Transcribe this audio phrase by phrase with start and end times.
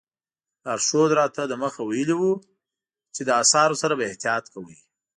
[0.63, 2.33] لارښود راته دمخه ویلي وو
[3.13, 4.77] چې له اثارو سره به احتیاط کوئ.